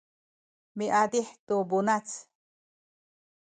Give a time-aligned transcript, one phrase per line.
[0.77, 2.07] miazih tu bunac